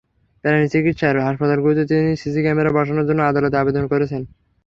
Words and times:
প্রাণী 0.43 0.67
চিকিৎসার 0.73 1.15
হাসপাতালগুলোতে 1.27 1.83
তিনি 1.91 2.11
সিসি 2.21 2.41
ক্যামেরা 2.43 2.71
বসানোর 2.75 3.07
জন্য 3.09 3.21
আদালতে 3.23 3.57
আবেদন 3.59 3.83
করেছেন। 3.91 4.21